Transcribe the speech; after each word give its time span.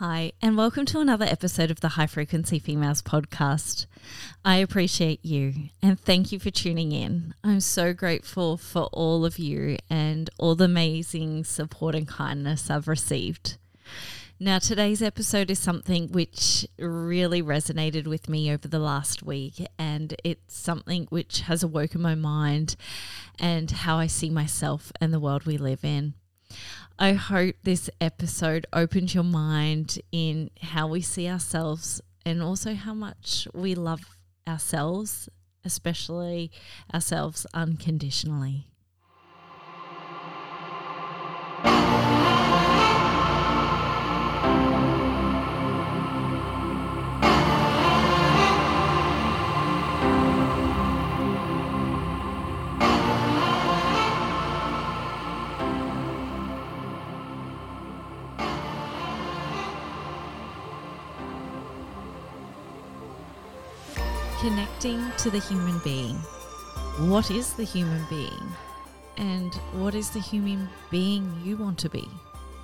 Hi, 0.00 0.32
and 0.40 0.56
welcome 0.56 0.86
to 0.86 1.00
another 1.00 1.26
episode 1.26 1.70
of 1.70 1.80
the 1.80 1.88
High 1.88 2.06
Frequency 2.06 2.58
Females 2.58 3.02
podcast. 3.02 3.84
I 4.42 4.56
appreciate 4.56 5.22
you 5.22 5.52
and 5.82 6.00
thank 6.00 6.32
you 6.32 6.40
for 6.40 6.50
tuning 6.50 6.92
in. 6.92 7.34
I'm 7.44 7.60
so 7.60 7.92
grateful 7.92 8.56
for 8.56 8.84
all 8.94 9.26
of 9.26 9.38
you 9.38 9.76
and 9.90 10.30
all 10.38 10.54
the 10.54 10.64
amazing 10.64 11.44
support 11.44 11.94
and 11.94 12.08
kindness 12.08 12.70
I've 12.70 12.88
received. 12.88 13.58
Now, 14.38 14.58
today's 14.58 15.02
episode 15.02 15.50
is 15.50 15.58
something 15.58 16.10
which 16.12 16.66
really 16.78 17.42
resonated 17.42 18.06
with 18.06 18.26
me 18.26 18.50
over 18.50 18.68
the 18.68 18.78
last 18.78 19.22
week, 19.22 19.66
and 19.78 20.14
it's 20.24 20.56
something 20.56 21.08
which 21.10 21.42
has 21.42 21.62
awoken 21.62 22.00
my 22.00 22.14
mind 22.14 22.74
and 23.38 23.70
how 23.70 23.98
I 23.98 24.06
see 24.06 24.30
myself 24.30 24.92
and 24.98 25.12
the 25.12 25.20
world 25.20 25.44
we 25.44 25.58
live 25.58 25.84
in. 25.84 26.14
I 27.02 27.14
hope 27.14 27.54
this 27.62 27.88
episode 27.98 28.66
opens 28.74 29.14
your 29.14 29.24
mind 29.24 29.98
in 30.12 30.50
how 30.60 30.86
we 30.86 31.00
see 31.00 31.30
ourselves 31.30 32.02
and 32.26 32.42
also 32.42 32.74
how 32.74 32.92
much 32.92 33.48
we 33.54 33.74
love 33.74 34.02
ourselves, 34.46 35.26
especially 35.64 36.50
ourselves 36.92 37.46
unconditionally. 37.54 38.69
Connecting 64.80 65.12
to 65.18 65.30
the 65.30 65.40
human 65.40 65.78
being. 65.80 66.16
What 67.10 67.30
is 67.30 67.52
the 67.52 67.64
human 67.64 68.02
being? 68.08 68.52
And 69.18 69.54
what 69.74 69.94
is 69.94 70.08
the 70.08 70.20
human 70.20 70.70
being 70.90 71.38
you 71.44 71.58
want 71.58 71.78
to 71.80 71.90
be? 71.90 72.08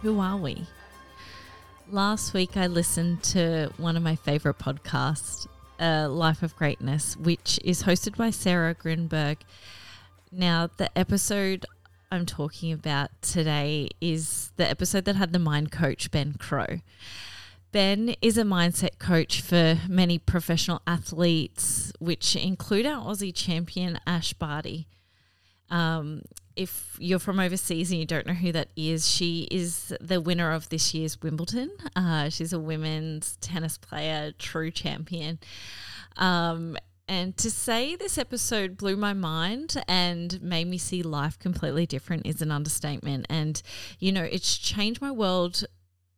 Who 0.00 0.18
are 0.20 0.38
we? 0.38 0.66
Last 1.90 2.32
week, 2.32 2.56
I 2.56 2.68
listened 2.68 3.22
to 3.24 3.70
one 3.76 3.98
of 3.98 4.02
my 4.02 4.16
favorite 4.16 4.58
podcasts, 4.58 5.46
uh, 5.78 6.08
Life 6.08 6.42
of 6.42 6.56
Greatness, 6.56 7.18
which 7.18 7.60
is 7.62 7.82
hosted 7.82 8.16
by 8.16 8.30
Sarah 8.30 8.74
Grynberg. 8.74 9.36
Now, 10.32 10.70
the 10.74 10.96
episode 10.96 11.66
I'm 12.10 12.24
talking 12.24 12.72
about 12.72 13.10
today 13.20 13.90
is 14.00 14.52
the 14.56 14.66
episode 14.66 15.04
that 15.04 15.16
had 15.16 15.34
the 15.34 15.38
mind 15.38 15.70
coach, 15.70 16.10
Ben 16.10 16.32
Crowe. 16.38 16.80
Ben 17.76 18.14
is 18.22 18.38
a 18.38 18.42
mindset 18.42 18.98
coach 18.98 19.42
for 19.42 19.76
many 19.86 20.18
professional 20.18 20.80
athletes, 20.86 21.92
which 21.98 22.34
include 22.34 22.86
our 22.86 23.04
Aussie 23.04 23.34
champion, 23.34 24.00
Ash 24.06 24.32
Barty. 24.32 24.86
Um, 25.68 26.22
if 26.56 26.96
you're 26.98 27.18
from 27.18 27.38
overseas 27.38 27.90
and 27.90 28.00
you 28.00 28.06
don't 28.06 28.26
know 28.26 28.32
who 28.32 28.50
that 28.52 28.68
is, 28.76 29.06
she 29.06 29.46
is 29.50 29.92
the 30.00 30.22
winner 30.22 30.52
of 30.52 30.70
this 30.70 30.94
year's 30.94 31.20
Wimbledon. 31.20 31.70
Uh, 31.94 32.30
she's 32.30 32.54
a 32.54 32.58
women's 32.58 33.36
tennis 33.42 33.76
player, 33.76 34.32
true 34.38 34.70
champion. 34.70 35.38
Um, 36.16 36.78
and 37.06 37.36
to 37.36 37.50
say 37.50 37.94
this 37.94 38.16
episode 38.16 38.78
blew 38.78 38.96
my 38.96 39.12
mind 39.12 39.76
and 39.86 40.40
made 40.40 40.66
me 40.66 40.78
see 40.78 41.02
life 41.02 41.38
completely 41.38 41.84
different 41.84 42.26
is 42.26 42.40
an 42.40 42.50
understatement. 42.50 43.26
And, 43.28 43.60
you 43.98 44.12
know, 44.12 44.24
it's 44.24 44.56
changed 44.56 45.02
my 45.02 45.10
world 45.10 45.62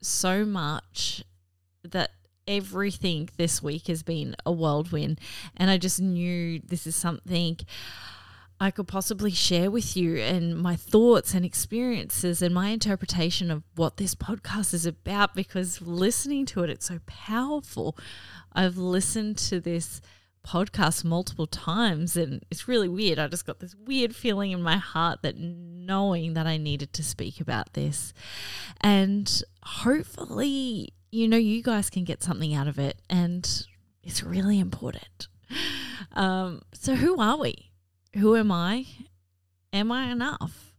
so 0.01 0.45
much 0.45 1.25
that 1.93 2.11
everything 2.47 3.29
this 3.37 3.63
week 3.63 3.87
has 3.87 4.03
been 4.03 4.35
a 4.45 4.51
whirlwind. 4.51 5.21
And 5.57 5.71
I 5.71 5.79
just 5.79 6.01
knew 6.01 6.61
this 6.61 6.87
is 6.87 6.97
something 6.97 7.59
I 8.61 8.73
could 8.73 8.89
possibly 8.89 9.31
share 9.31 9.71
with 9.71 9.97
you 9.97 10.17
and 10.17 10.59
my 10.59 10.75
thoughts 10.75 11.33
and 11.33 11.45
experiences 11.45 12.43
and 12.43 12.53
my 12.53 12.71
interpretation 12.71 13.53
of 13.53 13.63
what 13.77 13.99
this 13.99 14.17
podcast 14.17 14.75
is 14.75 14.85
about 14.85 15.35
because 15.35 15.81
listening 15.81 16.45
to 16.47 16.65
it, 16.65 16.71
it's 16.71 16.87
so 16.87 16.99
powerful. 17.07 17.97
I've 18.53 18.77
listened 18.77 19.39
to 19.39 19.61
this 19.61 20.01
podcast 20.45 21.05
multiple 21.05 21.47
times 21.47 22.17
and 22.17 22.45
it's 22.51 22.67
really 22.67 22.89
weird. 22.89 23.19
I 23.19 23.29
just 23.29 23.47
got 23.47 23.61
this 23.61 23.77
weird 23.77 24.17
feeling 24.17 24.51
in 24.51 24.63
my 24.63 24.79
heart 24.79 25.23
that 25.23 25.39
knowing 25.39 26.35
that 26.35 26.47
I 26.47 26.57
needed 26.57 26.93
to 26.95 27.05
speak 27.05 27.41
about 27.41 27.75
this. 27.75 28.13
And 28.81 29.43
hopefully 29.63 30.95
you 31.11 31.29
know, 31.29 31.37
you 31.37 31.63
guys 31.63 31.91
can 31.91 32.05
get 32.05 32.23
something 32.23 32.55
out 32.55 32.69
of 32.69 32.79
it, 32.79 33.01
and 33.09 33.67
it's 34.03 34.23
really 34.23 34.59
important. 34.59 35.29
Um, 36.13 36.63
so, 36.73 36.95
who 36.95 37.21
are 37.21 37.39
we? 37.39 37.71
Who 38.17 38.37
am 38.37 38.51
I? 38.51 38.87
Am 39.73 39.93
I 39.93 40.11
enough? 40.11 40.73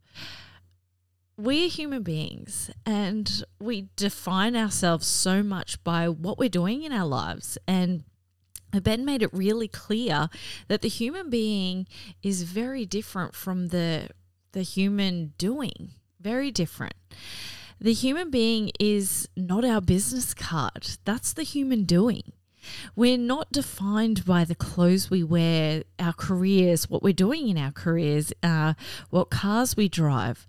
We 1.38 1.66
are 1.66 1.70
human 1.70 2.04
beings 2.04 2.70
and 2.86 3.44
we 3.62 3.88
define 3.96 4.58
ourselves 4.58 5.08
so 5.08 5.42
much 5.42 5.82
by 5.86 6.10
what 6.10 6.38
we're 6.38 6.50
doing 6.50 6.84
in 6.84 6.92
our 6.92 7.06
lives. 7.06 7.58
And 7.66 8.04
Ben 8.74 9.06
made 9.06 9.22
it 9.22 9.34
really 9.34 9.70
clear 9.70 10.30
that 10.68 10.82
the 10.82 10.90
human 10.90 11.30
being 11.30 11.88
is 12.22 12.44
very 12.44 12.86
different 12.86 13.36
from 13.36 13.70
the, 13.70 14.10
the 14.52 14.64
human 14.64 15.34
doing, 15.38 15.92
very 16.20 16.52
different. 16.52 16.96
The 17.82 17.94
human 17.94 18.30
being 18.30 18.72
is 18.80 19.30
not 19.38 19.64
our 19.64 19.80
business 19.80 20.34
card. 20.34 20.98
That's 21.06 21.32
the 21.32 21.44
human 21.44 21.86
doing. 21.86 22.24
We're 22.94 23.18
not 23.18 23.54
defined 23.54 24.26
by 24.26 24.44
the 24.44 24.56
clothes 24.56 25.10
we 25.10 25.24
wear, 25.24 25.84
our 25.98 26.12
careers, 26.12 26.90
what 26.90 27.02
we're 27.02 27.14
doing 27.14 27.48
in 27.48 27.58
our 27.58 27.72
careers, 27.72 28.34
uh, 28.44 28.74
what 29.10 29.30
cars 29.30 29.78
we 29.78 29.88
drive. 29.88 30.46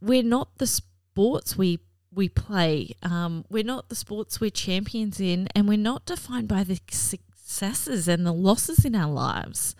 We're 0.00 0.22
not 0.22 0.58
the 0.58 0.66
sports 0.66 1.58
we 1.58 1.80
we 2.12 2.28
play. 2.28 2.90
Um, 3.02 3.44
we're 3.48 3.62
not 3.64 3.88
the 3.88 3.94
sports 3.94 4.40
we're 4.40 4.50
champions 4.50 5.20
in, 5.20 5.48
and 5.54 5.68
we're 5.68 5.78
not 5.78 6.06
defined 6.06 6.48
by 6.48 6.64
the 6.64 6.80
successes 6.90 8.08
and 8.08 8.26
the 8.26 8.32
losses 8.32 8.84
in 8.84 8.94
our 8.94 9.10
lives. 9.10 9.76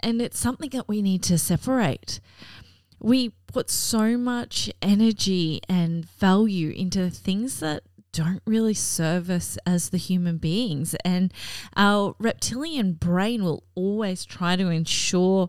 And 0.00 0.20
it's 0.20 0.38
something 0.38 0.70
that 0.70 0.88
we 0.88 1.00
need 1.02 1.22
to 1.24 1.38
separate 1.38 2.20
we 3.02 3.32
put 3.48 3.68
so 3.68 4.16
much 4.16 4.70
energy 4.80 5.60
and 5.68 6.08
value 6.08 6.70
into 6.70 7.10
things 7.10 7.60
that 7.60 7.82
don't 8.12 8.42
really 8.46 8.74
serve 8.74 9.30
us 9.30 9.58
as 9.66 9.88
the 9.88 9.96
human 9.96 10.36
beings. 10.36 10.94
And 11.04 11.32
our 11.76 12.14
reptilian 12.18 12.92
brain 12.92 13.42
will 13.42 13.64
always 13.74 14.24
try 14.24 14.54
to 14.54 14.68
ensure 14.68 15.48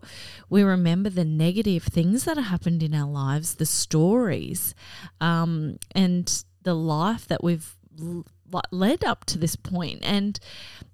we 0.50 0.64
remember 0.64 1.10
the 1.10 1.26
negative 1.26 1.84
things 1.84 2.24
that 2.24 2.38
have 2.38 2.48
happened 2.48 2.82
in 2.82 2.96
our 2.96 3.10
lives, 3.10 3.56
the 3.56 3.66
stories, 3.66 4.74
um, 5.20 5.78
and 5.94 6.44
the 6.64 6.74
life 6.74 7.28
that 7.28 7.44
we've 7.44 7.76
led 8.72 9.04
up 9.04 9.26
to 9.26 9.38
this 9.38 9.56
point. 9.58 10.00
And, 10.02 10.40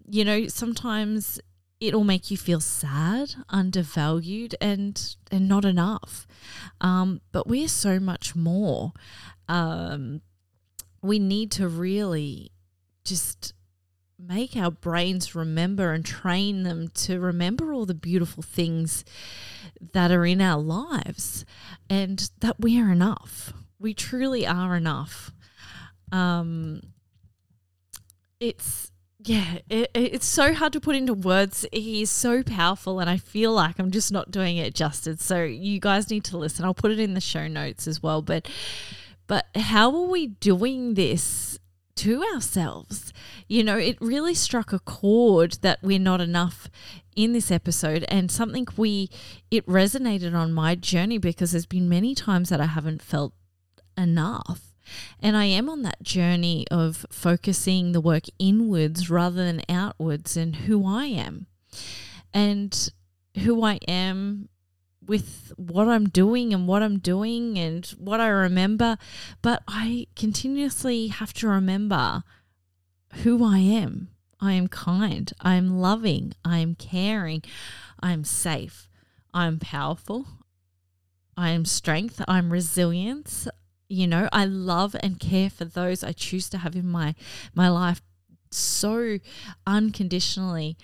you 0.09 0.25
know, 0.25 0.47
sometimes 0.47 1.39
it'll 1.79 2.03
make 2.03 2.29
you 2.29 2.37
feel 2.37 2.59
sad, 2.59 3.35
undervalued, 3.49 4.55
and 4.59 5.15
and 5.31 5.47
not 5.47 5.65
enough. 5.65 6.27
Um, 6.81 7.21
but 7.31 7.47
we're 7.47 7.67
so 7.67 7.99
much 7.99 8.35
more. 8.35 8.93
Um, 9.47 10.21
we 11.01 11.19
need 11.19 11.51
to 11.51 11.67
really 11.67 12.51
just 13.03 13.53
make 14.17 14.57
our 14.57 14.69
brains 14.69 15.33
remember 15.33 15.93
and 15.93 16.05
train 16.05 16.63
them 16.63 16.89
to 16.89 17.19
remember 17.19 17.71
all 17.71 17.85
the 17.85 17.93
beautiful 17.93 18.43
things 18.43 19.05
that 19.93 20.11
are 20.11 20.25
in 20.25 20.41
our 20.41 20.59
lives 20.59 21.45
and 21.89 22.29
that 22.41 22.59
we 22.59 22.79
are 22.79 22.91
enough. 22.91 23.53
We 23.79 23.93
truly 23.93 24.45
are 24.45 24.75
enough. 24.75 25.31
Um, 26.11 26.81
it's 28.41 28.88
yeah, 29.21 29.57
it, 29.69 29.91
it's 29.93 30.25
so 30.25 30.53
hard 30.53 30.71
to 30.73 30.79
put 30.79 30.95
into 30.95 31.13
words. 31.13 31.65
He 31.73 32.01
is 32.01 32.09
so 32.09 32.41
powerful, 32.41 32.99
and 33.01 33.09
I 33.09 33.17
feel 33.17 33.51
like 33.51 33.77
I'm 33.77 33.91
just 33.91 34.13
not 34.13 34.31
doing 34.31 34.57
it 34.57 34.73
justice. 34.73 35.23
So 35.23 35.43
you 35.43 35.79
guys 35.79 36.09
need 36.09 36.23
to 36.25 36.37
listen. 36.37 36.63
I'll 36.63 36.73
put 36.73 36.91
it 36.91 36.99
in 36.99 37.15
the 37.15 37.21
show 37.21 37.47
notes 37.47 37.85
as 37.85 38.01
well. 38.01 38.21
But 38.21 38.47
but 39.27 39.47
how 39.55 39.93
are 39.93 40.07
we 40.07 40.27
doing 40.27 40.93
this 40.93 41.59
to 41.97 42.23
ourselves? 42.33 43.11
You 43.49 43.63
know, 43.63 43.77
it 43.77 43.97
really 43.99 44.33
struck 44.33 44.71
a 44.71 44.79
chord 44.79 45.57
that 45.61 45.79
we're 45.83 45.99
not 45.99 46.21
enough 46.21 46.69
in 47.13 47.33
this 47.33 47.51
episode, 47.51 48.05
and 48.07 48.31
something 48.31 48.67
we 48.77 49.09
it 49.51 49.67
resonated 49.67 50.33
on 50.33 50.53
my 50.53 50.75
journey 50.75 51.17
because 51.17 51.51
there's 51.51 51.65
been 51.65 51.89
many 51.89 52.15
times 52.15 52.47
that 52.47 52.61
I 52.61 52.67
haven't 52.67 53.01
felt 53.01 53.33
enough 53.97 54.68
and 55.19 55.35
I 55.37 55.45
am 55.45 55.69
on 55.69 55.81
that 55.83 56.03
journey 56.03 56.65
of 56.69 57.05
focusing 57.09 57.91
the 57.91 58.01
work 58.01 58.23
inwards 58.37 59.09
rather 59.09 59.43
than 59.43 59.61
outwards 59.69 60.37
and 60.37 60.55
who 60.55 60.85
I 60.87 61.05
am. 61.05 61.47
And 62.33 62.91
who 63.39 63.63
I 63.63 63.75
am 63.87 64.49
with 65.09 65.51
what 65.57 65.87
I'm 65.87 66.07
doing 66.07 66.53
and 66.53 66.67
what 66.67 66.83
I'm 66.83 66.99
doing 66.99 67.57
and 67.57 67.85
what 67.97 68.19
I 68.19 68.27
remember, 68.27 68.97
but 69.41 69.63
I 69.67 70.07
continuously 70.15 71.07
have 71.07 71.33
to 71.33 71.47
remember 71.47 72.23
who 73.23 73.43
I 73.43 73.57
am. 73.57 74.09
I 74.39 74.53
am 74.53 74.67
kind, 74.67 75.33
I 75.41 75.55
am 75.55 75.79
loving, 75.79 76.33
I 76.45 76.59
am 76.59 76.75
caring, 76.75 77.43
I 77.99 78.13
am 78.13 78.23
safe, 78.23 78.87
I 79.33 79.47
am 79.47 79.59
powerful, 79.59 80.27
I 81.35 81.49
am 81.49 81.65
strength, 81.65 82.21
I'm 82.25 82.53
resilience. 82.53 83.49
You 83.89 84.07
know, 84.07 84.29
I 84.31 84.45
love 84.45 84.95
and 85.01 85.19
care 85.19 85.49
for 85.49 85.65
those 85.65 86.03
I 86.03 86.11
choose 86.11 86.47
to 86.49 86.59
have 86.59 86.75
in 86.75 86.87
my 86.87 87.15
my 87.53 87.67
life 87.69 88.01
so 88.51 89.17
unconditionally. 89.65 90.77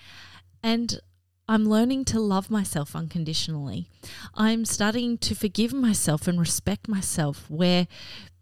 And 0.62 1.00
I'm 1.48 1.64
learning 1.64 2.04
to 2.06 2.20
love 2.20 2.50
myself 2.50 2.96
unconditionally. 2.96 3.88
I'm 4.34 4.64
starting 4.64 5.16
to 5.18 5.34
forgive 5.34 5.72
myself 5.72 6.26
and 6.26 6.40
respect 6.40 6.88
myself 6.88 7.48
where 7.48 7.86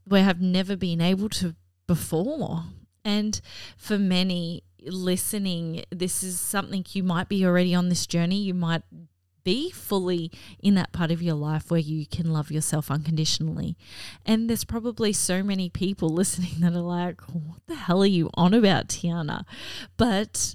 where 0.07 0.29
I've 0.29 0.41
never 0.41 0.77
been 0.77 1.01
able 1.01 1.29
to 1.31 1.55
before. 1.87 2.65
And 3.05 3.41
for 3.77 3.99
many 3.99 4.63
listening, 4.87 5.85
this 5.91 6.23
is 6.23 6.41
something 6.41 6.85
you 6.91 7.03
might 7.03 7.29
be 7.29 7.45
already 7.45 7.75
on 7.75 7.91
this 7.91 8.07
journey. 8.07 8.37
You 8.37 8.55
might 8.55 8.83
be 9.45 9.71
fully 9.71 10.31
in 10.59 10.75
that 10.75 10.93
part 10.93 11.11
of 11.11 11.23
your 11.23 11.35
life 11.35 11.71
where 11.71 11.81
you 11.81 12.07
can 12.07 12.33
love 12.33 12.51
yourself 12.51 12.91
unconditionally. 12.91 13.77
And 14.27 14.49
there's 14.49 14.65
probably 14.65 15.13
so 15.13 15.43
many 15.43 15.69
people 15.69 16.09
listening 16.15 16.61
that 16.61 16.75
are 16.75 16.81
like, 16.81 17.21
what 17.23 17.61
the 17.67 17.75
hell 17.75 18.03
are 18.03 18.07
you 18.07 18.31
on 18.35 18.55
about, 18.55 18.89
Tiana? 18.89 19.45
But 19.97 20.55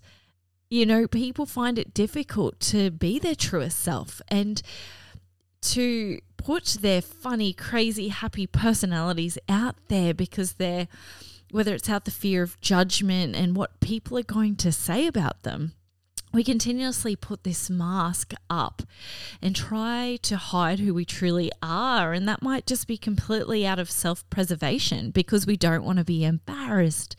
you 0.70 0.86
know, 0.86 1.08
people 1.08 1.46
find 1.46 1.80
it 1.80 1.94
difficult 1.94 2.60
to 2.60 2.92
be 2.92 3.18
their 3.18 3.36
truest 3.36 3.80
self 3.80 4.22
and 4.28 4.62
to 5.62 6.20
put 6.38 6.66
their 6.82 7.02
funny, 7.02 7.54
crazy, 7.54 8.10
happy 8.10 8.46
personalities 8.46 9.38
out 9.50 9.76
there 9.88 10.14
because 10.14 10.54
they're, 10.54 10.88
whether 11.52 11.74
it's 11.74 11.90
out 11.90 12.06
the 12.06 12.12
fear 12.12 12.44
of 12.44 12.62
judgment 12.62 13.36
and 13.36 13.56
what 13.56 13.80
people 13.80 14.18
are 14.18 14.24
going 14.24 14.56
to 14.58 14.72
say 14.72 15.08
about 15.08 15.42
them 15.44 15.74
we 16.32 16.44
continuously 16.44 17.16
put 17.16 17.44
this 17.44 17.70
mask 17.70 18.34
up 18.50 18.84
and 19.42 19.56
try 19.56 20.20
to 20.22 20.38
hide 20.38 20.80
who 20.80 20.94
we 20.94 21.06
truly 21.06 21.52
are. 21.62 22.14
And 22.14 22.28
that 22.28 22.44
might 22.44 22.68
just 22.68 22.88
be 22.88 22.98
completely 22.98 23.66
out 23.66 23.80
of 23.80 23.90
self 23.90 24.30
preservation 24.30 25.12
because 25.12 25.48
we 25.48 25.58
don't 25.58 25.84
want 25.84 25.98
to 25.98 26.06
be 26.06 26.24
embarrassed. 26.24 27.16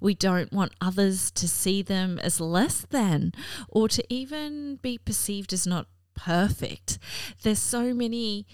We 0.00 0.14
don't 0.14 0.52
want 0.52 0.74
others 0.80 1.30
to 1.32 1.48
see 1.48 1.80
them 1.82 2.18
as 2.18 2.40
less 2.40 2.82
than 2.82 3.32
or 3.68 3.88
to 3.88 4.04
even 4.12 4.76
be 4.76 4.98
perceived 4.98 5.52
as 5.52 5.66
not 5.66 5.86
perfect. 6.14 6.98
There's 7.42 7.58
so 7.58 7.94
many 7.94 8.46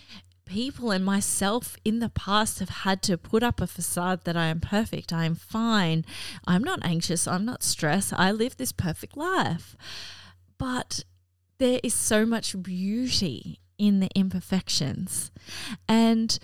people 0.46 0.90
and 0.90 1.04
myself 1.04 1.76
in 1.84 1.98
the 1.98 2.08
past 2.08 2.60
have 2.60 2.70
had 2.70 3.02
to 3.02 3.18
put 3.18 3.42
up 3.42 3.60
a 3.60 3.66
facade 3.66 4.24
that 4.24 4.36
I 4.36 4.46
am 4.46 4.60
perfect, 4.60 5.12
I 5.12 5.24
am 5.24 5.34
fine, 5.34 6.04
I'm 6.46 6.64
not 6.64 6.80
anxious, 6.82 7.28
I'm 7.28 7.44
not 7.44 7.62
stressed, 7.62 8.12
I 8.16 8.30
live 8.30 8.56
this 8.56 8.72
perfect 8.72 9.16
life. 9.16 9.76
But 10.56 11.04
there 11.58 11.80
is 11.82 11.94
so 11.94 12.24
much 12.24 12.60
beauty 12.62 13.60
in 13.78 14.00
the 14.00 14.08
imperfections. 14.14 15.30
And 15.88 16.38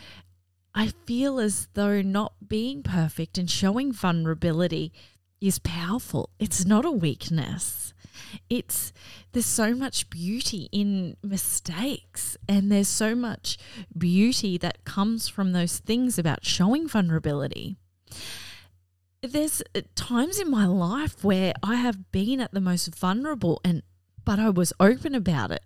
I 0.74 0.88
feel 1.06 1.38
as 1.38 1.68
though 1.74 2.02
not 2.02 2.34
being 2.46 2.82
perfect 2.82 3.38
and 3.38 3.50
showing 3.50 3.92
vulnerability 3.92 4.92
is 5.40 5.58
powerful. 5.58 6.30
It's 6.38 6.64
not 6.64 6.84
a 6.84 6.90
weakness. 6.90 7.94
It's 8.48 8.92
there's 9.32 9.46
so 9.46 9.74
much 9.74 10.10
beauty 10.10 10.68
in 10.72 11.16
mistakes 11.22 12.36
and 12.48 12.70
there's 12.70 12.88
so 12.88 13.14
much 13.14 13.58
beauty 13.96 14.58
that 14.58 14.84
comes 14.84 15.28
from 15.28 15.52
those 15.52 15.78
things 15.78 16.18
about 16.18 16.44
showing 16.44 16.88
vulnerability. 16.88 17.76
There's 19.22 19.62
uh, 19.74 19.82
times 19.94 20.40
in 20.40 20.50
my 20.50 20.66
life 20.66 21.22
where 21.24 21.52
I 21.62 21.76
have 21.76 22.10
been 22.10 22.40
at 22.40 22.52
the 22.52 22.60
most 22.60 22.94
vulnerable 22.94 23.60
and 23.64 23.82
but 24.24 24.38
I 24.38 24.50
was 24.50 24.72
open 24.78 25.14
about 25.14 25.50
it. 25.50 25.62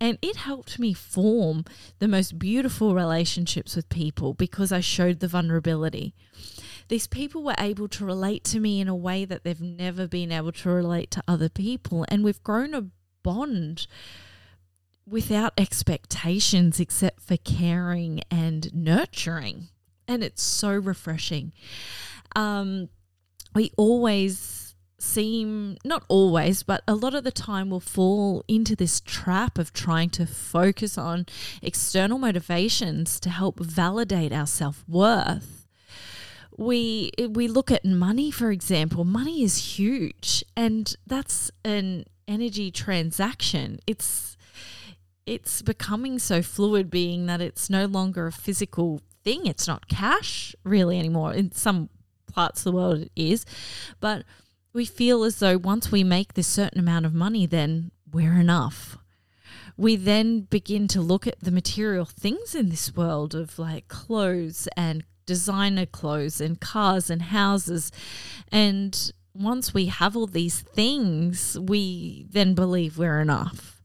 And 0.00 0.18
it 0.22 0.36
helped 0.36 0.78
me 0.78 0.92
form 0.92 1.64
the 1.98 2.06
most 2.06 2.38
beautiful 2.38 2.94
relationships 2.94 3.74
with 3.74 3.88
people 3.88 4.32
because 4.32 4.70
I 4.70 4.80
showed 4.80 5.18
the 5.18 5.26
vulnerability 5.26 6.14
these 6.88 7.06
people 7.06 7.42
were 7.42 7.54
able 7.58 7.88
to 7.88 8.04
relate 8.04 8.44
to 8.44 8.60
me 8.60 8.80
in 8.80 8.88
a 8.88 8.96
way 8.96 9.24
that 9.24 9.44
they've 9.44 9.60
never 9.60 10.06
been 10.06 10.32
able 10.32 10.52
to 10.52 10.70
relate 10.70 11.10
to 11.12 11.22
other 11.28 11.48
people. 11.48 12.04
And 12.08 12.24
we've 12.24 12.42
grown 12.42 12.74
a 12.74 12.86
bond 13.22 13.86
without 15.06 15.52
expectations 15.58 16.80
except 16.80 17.20
for 17.20 17.36
caring 17.36 18.22
and 18.30 18.72
nurturing. 18.74 19.68
And 20.06 20.22
it's 20.22 20.42
so 20.42 20.72
refreshing. 20.72 21.52
Um, 22.34 22.88
we 23.54 23.72
always 23.76 24.74
seem, 24.98 25.76
not 25.84 26.04
always, 26.08 26.62
but 26.62 26.82
a 26.88 26.94
lot 26.94 27.14
of 27.14 27.24
the 27.24 27.30
time 27.30 27.70
we'll 27.70 27.80
fall 27.80 28.44
into 28.48 28.74
this 28.74 29.00
trap 29.00 29.58
of 29.58 29.72
trying 29.72 30.10
to 30.10 30.26
focus 30.26 30.98
on 30.98 31.26
external 31.62 32.18
motivations 32.18 33.20
to 33.20 33.30
help 33.30 33.60
validate 33.60 34.32
our 34.32 34.46
self 34.46 34.84
worth 34.88 35.67
we 36.58 37.12
we 37.30 37.46
look 37.48 37.70
at 37.70 37.84
money 37.84 38.30
for 38.30 38.50
example. 38.50 39.04
Money 39.04 39.42
is 39.42 39.78
huge 39.78 40.44
and 40.56 40.94
that's 41.06 41.50
an 41.64 42.04
energy 42.26 42.70
transaction. 42.70 43.78
It's 43.86 44.36
it's 45.24 45.62
becoming 45.62 46.18
so 46.18 46.42
fluid 46.42 46.90
being 46.90 47.26
that 47.26 47.40
it's 47.40 47.70
no 47.70 47.86
longer 47.86 48.26
a 48.26 48.32
physical 48.32 49.00
thing. 49.22 49.46
It's 49.46 49.68
not 49.68 49.88
cash 49.88 50.54
really 50.64 50.98
anymore. 50.98 51.32
In 51.32 51.52
some 51.52 51.90
parts 52.32 52.60
of 52.60 52.64
the 52.64 52.76
world 52.76 53.02
it 53.02 53.12
is. 53.14 53.46
But 54.00 54.24
we 54.72 54.84
feel 54.84 55.22
as 55.22 55.38
though 55.38 55.58
once 55.58 55.92
we 55.92 56.02
make 56.02 56.34
this 56.34 56.48
certain 56.48 56.80
amount 56.80 57.06
of 57.06 57.14
money 57.14 57.46
then 57.46 57.92
we're 58.12 58.40
enough. 58.40 58.98
We 59.76 59.94
then 59.94 60.40
begin 60.40 60.88
to 60.88 61.00
look 61.00 61.28
at 61.28 61.38
the 61.38 61.52
material 61.52 62.04
things 62.04 62.56
in 62.56 62.68
this 62.68 62.96
world 62.96 63.36
of 63.36 63.60
like 63.60 63.86
clothes 63.86 64.66
and 64.76 65.04
designer 65.28 65.84
clothes 65.84 66.40
and 66.40 66.58
cars 66.58 67.10
and 67.10 67.20
houses. 67.20 67.92
And 68.50 69.12
once 69.34 69.74
we 69.74 69.86
have 69.86 70.16
all 70.16 70.26
these 70.26 70.62
things, 70.62 71.56
we 71.60 72.26
then 72.30 72.54
believe 72.54 72.96
we're 72.96 73.20
enough. 73.20 73.82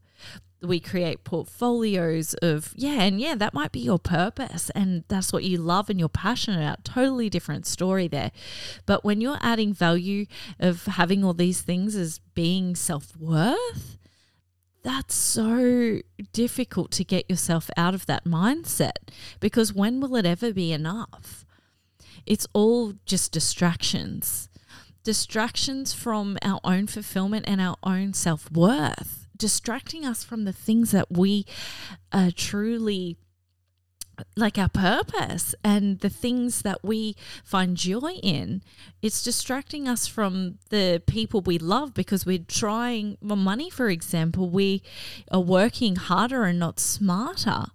We 0.62 0.80
create 0.80 1.22
portfolios 1.24 2.32
of, 2.40 2.72
yeah, 2.74 3.02
and 3.02 3.20
yeah, 3.20 3.34
that 3.34 3.52
might 3.52 3.72
be 3.72 3.80
your 3.80 3.98
purpose 3.98 4.70
and 4.70 5.04
that's 5.08 5.30
what 5.34 5.44
you 5.44 5.58
love 5.58 5.90
and 5.90 6.00
you're 6.00 6.08
passionate 6.08 6.62
about. 6.62 6.82
Totally 6.82 7.28
different 7.28 7.66
story 7.66 8.08
there. 8.08 8.32
But 8.86 9.04
when 9.04 9.20
you're 9.20 9.36
adding 9.42 9.74
value 9.74 10.24
of 10.58 10.86
having 10.86 11.22
all 11.22 11.34
these 11.34 11.60
things 11.60 11.94
as 11.94 12.20
being 12.34 12.74
self 12.74 13.14
worth, 13.18 13.98
that's 14.84 15.14
so 15.14 16.00
difficult 16.32 16.90
to 16.92 17.04
get 17.04 17.28
yourself 17.28 17.70
out 17.76 17.94
of 17.94 18.04
that 18.06 18.24
mindset 18.24 19.08
because 19.40 19.72
when 19.72 19.98
will 19.98 20.14
it 20.14 20.26
ever 20.26 20.52
be 20.52 20.72
enough? 20.72 21.46
It's 22.26 22.46
all 22.52 22.92
just 23.06 23.32
distractions. 23.32 24.50
Distractions 25.02 25.92
from 25.94 26.38
our 26.42 26.60
own 26.64 26.86
fulfillment 26.86 27.46
and 27.48 27.60
our 27.60 27.76
own 27.82 28.12
self 28.12 28.50
worth, 28.52 29.26
distracting 29.36 30.04
us 30.04 30.22
from 30.22 30.44
the 30.44 30.52
things 30.52 30.90
that 30.92 31.10
we 31.10 31.46
are 32.12 32.30
truly 32.30 33.16
like 34.36 34.58
our 34.58 34.68
purpose 34.68 35.54
and 35.62 36.00
the 36.00 36.08
things 36.08 36.62
that 36.62 36.84
we 36.84 37.16
find 37.44 37.76
joy 37.76 38.12
in. 38.22 38.62
It's 39.02 39.22
distracting 39.22 39.88
us 39.88 40.06
from 40.06 40.58
the 40.70 41.02
people 41.06 41.40
we 41.40 41.58
love 41.58 41.94
because 41.94 42.26
we're 42.26 42.44
trying 42.46 43.18
well, 43.20 43.36
money, 43.36 43.70
for 43.70 43.88
example, 43.88 44.48
we 44.48 44.82
are 45.30 45.40
working 45.40 45.96
harder 45.96 46.44
and 46.44 46.58
not 46.58 46.80
smarter. 46.80 47.66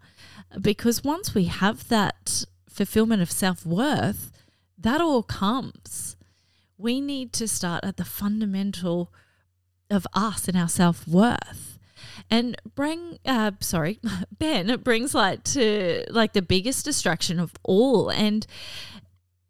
Because 0.60 1.03
once 1.03 1.36
we 1.36 1.46
have 1.46 1.88
that 1.89 2.46
fulfillment 2.67 3.22
of 3.22 3.31
self 3.31 3.65
worth, 3.65 4.31
that 4.77 5.01
all 5.01 5.24
comes. 5.24 6.15
We 6.77 7.01
need 7.01 7.34
to 7.34 7.48
start 7.48 7.84
at 7.84 7.98
the 7.98 8.05
fundamental 8.05 9.12
of 9.91 10.08
us 10.13 10.48
and 10.48 10.58
our 10.58 10.69
self 10.69 11.08
worth 11.08 11.68
and 12.31 12.55
bring 12.75 13.19
uh 13.25 13.51
sorry 13.59 14.00
ben 14.38 14.69
it 14.69 14.83
brings 14.83 15.13
light 15.13 15.43
to 15.43 16.03
like 16.09 16.33
the 16.33 16.41
biggest 16.41 16.86
distraction 16.86 17.39
of 17.39 17.53
all. 17.63 18.09
And 18.09 18.45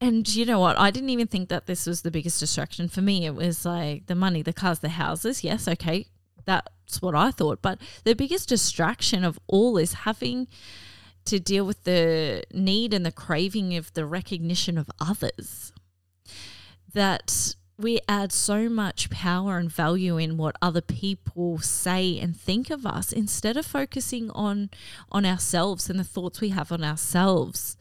and 0.02 0.34
you 0.34 0.46
know 0.46 0.60
what? 0.60 0.80
I 0.80 0.92
didn't 0.92 1.10
even 1.10 1.28
think 1.28 1.50
that 1.50 1.66
this 1.66 1.86
was 1.86 2.04
the 2.04 2.12
biggest 2.12 2.40
distraction 2.40 2.88
for 2.88 3.02
me. 3.02 3.26
It 3.26 3.36
was 3.36 3.66
like 3.66 4.08
the 4.08 4.16
money 4.16 4.42
the 4.42 4.54
cars 4.54 4.80
the 4.80 4.90
houses. 4.90 5.44
Yes 5.44 5.68
okay 5.68 6.08
that's 6.46 7.02
what 7.02 7.16
i 7.16 7.32
thought. 7.32 7.62
But 7.62 7.80
the 8.04 8.16
biggest 8.16 8.50
distraction 8.50 9.24
of 9.24 9.40
all 9.48 9.78
is 9.78 9.94
having 9.94 10.48
to 11.26 11.40
deal 11.40 11.66
with 11.66 11.84
the 11.84 12.44
need 12.52 12.94
and 12.94 13.06
the 13.06 13.12
craving 13.12 13.76
of 13.76 13.94
the 13.94 14.06
recognition 14.06 14.78
of 14.78 14.90
others. 15.00 15.72
That 16.94 17.56
we 17.80 18.00
add 18.10 18.34
so 18.34 18.68
much 18.68 19.10
power 19.10 19.58
and 19.58 19.72
value 19.72 20.18
in 20.18 20.36
what 20.36 20.58
other 20.62 20.82
people 20.82 21.60
say 21.60 22.20
and 22.20 22.36
think 22.36 22.70
of 22.70 22.86
us 22.86 23.14
instead 23.14 23.56
of 23.56 23.66
focusing 23.66 24.30
on 24.32 24.70
on 25.12 25.26
ourselves 25.26 25.90
and 25.90 25.98
the 25.98 26.04
thoughts 26.04 26.42
we 26.42 26.50
have 26.50 26.74
on 26.74 26.84
ourselves. 26.84 27.78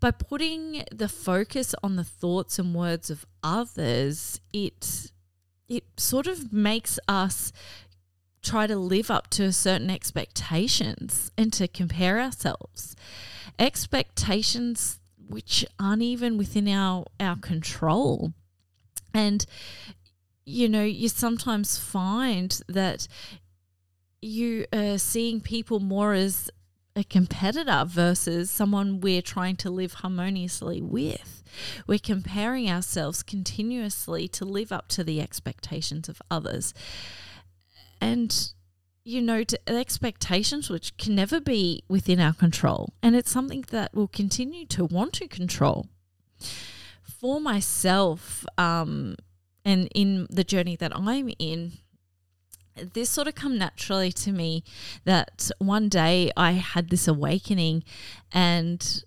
By 0.00 0.10
putting 0.10 0.84
the 0.92 1.08
focus 1.08 1.74
on 1.82 1.96
the 1.96 2.04
thoughts 2.04 2.58
and 2.58 2.74
words 2.74 3.08
of 3.08 3.24
others 3.42 4.40
it 4.52 5.10
it 5.66 5.84
sort 5.96 6.26
of 6.26 6.52
makes 6.52 6.98
us 7.08 7.52
try 8.42 8.66
to 8.66 8.76
live 8.76 9.10
up 9.10 9.30
to 9.30 9.50
certain 9.50 9.90
expectations 9.90 11.32
and 11.38 11.52
to 11.54 11.66
compare 11.66 12.20
ourselves. 12.20 12.94
Expectations 13.58 15.00
which 15.26 15.64
aren't 15.80 16.02
even 16.02 16.36
within 16.36 16.68
our 16.68 17.06
our 17.18 17.36
control 17.36 18.34
and, 19.16 19.46
you 20.44 20.68
know, 20.68 20.84
you 20.84 21.08
sometimes 21.08 21.78
find 21.78 22.60
that 22.68 23.08
you 24.20 24.66
are 24.74 24.98
seeing 24.98 25.40
people 25.40 25.80
more 25.80 26.12
as 26.12 26.50
a 26.94 27.02
competitor 27.02 27.84
versus 27.86 28.50
someone 28.50 29.00
we're 29.00 29.22
trying 29.22 29.56
to 29.56 29.70
live 29.70 29.94
harmoniously 29.94 30.82
with. 30.82 31.42
We're 31.86 31.98
comparing 31.98 32.70
ourselves 32.70 33.22
continuously 33.22 34.28
to 34.28 34.44
live 34.44 34.70
up 34.70 34.88
to 34.88 35.02
the 35.02 35.22
expectations 35.22 36.10
of 36.10 36.20
others. 36.30 36.74
And, 38.02 38.52
you 39.02 39.22
know, 39.22 39.44
expectations 39.66 40.68
which 40.68 40.94
can 40.98 41.14
never 41.14 41.40
be 41.40 41.82
within 41.88 42.20
our 42.20 42.34
control. 42.34 42.92
And 43.02 43.16
it's 43.16 43.30
something 43.30 43.64
that 43.70 43.94
we'll 43.94 44.08
continue 44.08 44.66
to 44.66 44.84
want 44.84 45.14
to 45.14 45.26
control 45.26 45.86
for 47.20 47.40
myself, 47.40 48.44
um, 48.58 49.16
and 49.64 49.88
in 49.94 50.26
the 50.30 50.44
journey 50.44 50.76
that 50.76 50.92
I'm 50.94 51.30
in, 51.38 51.72
this 52.76 53.08
sort 53.10 53.26
of 53.26 53.34
come 53.34 53.58
naturally 53.58 54.12
to 54.12 54.32
me 54.32 54.62
that 55.04 55.50
one 55.58 55.88
day 55.88 56.30
I 56.36 56.52
had 56.52 56.90
this 56.90 57.08
awakening 57.08 57.84
and 58.32 59.02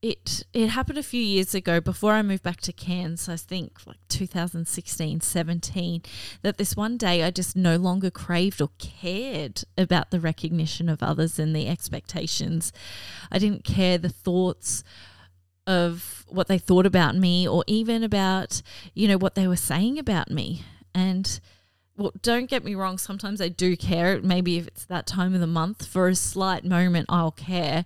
it 0.00 0.44
it 0.52 0.68
happened 0.68 0.98
a 0.98 1.02
few 1.02 1.20
years 1.20 1.54
ago 1.54 1.80
before 1.80 2.12
I 2.12 2.22
moved 2.22 2.44
back 2.44 2.60
to 2.62 2.72
Cairns, 2.72 3.28
I 3.28 3.36
think 3.36 3.84
like 3.84 3.98
2016, 4.08 5.20
17, 5.20 6.02
that 6.42 6.56
this 6.56 6.76
one 6.76 6.96
day 6.96 7.24
I 7.24 7.30
just 7.32 7.56
no 7.56 7.76
longer 7.76 8.10
craved 8.10 8.62
or 8.62 8.70
cared 8.78 9.64
about 9.76 10.10
the 10.10 10.20
recognition 10.20 10.88
of 10.88 11.02
others 11.02 11.38
and 11.38 11.54
the 11.54 11.66
expectations. 11.66 12.72
I 13.32 13.38
didn't 13.38 13.64
care 13.64 13.98
the 13.98 14.08
thoughts 14.08 14.84
of 15.68 16.24
what 16.28 16.48
they 16.48 16.58
thought 16.58 16.86
about 16.86 17.14
me 17.14 17.46
or 17.46 17.62
even 17.66 18.02
about, 18.02 18.62
you 18.94 19.06
know, 19.06 19.18
what 19.18 19.34
they 19.34 19.46
were 19.46 19.54
saying 19.54 19.98
about 19.98 20.30
me. 20.30 20.62
And 20.94 21.38
well, 21.96 22.12
don't 22.22 22.48
get 22.48 22.64
me 22.64 22.74
wrong, 22.74 22.96
sometimes 22.96 23.40
I 23.40 23.48
do 23.48 23.76
care. 23.76 24.20
Maybe 24.22 24.56
if 24.56 24.66
it's 24.66 24.86
that 24.86 25.06
time 25.06 25.34
of 25.34 25.40
the 25.40 25.46
month, 25.46 25.86
for 25.86 26.08
a 26.08 26.14
slight 26.14 26.64
moment, 26.64 27.06
I'll 27.10 27.32
care. 27.32 27.84